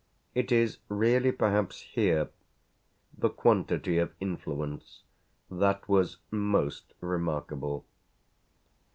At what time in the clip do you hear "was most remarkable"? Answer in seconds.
5.87-7.85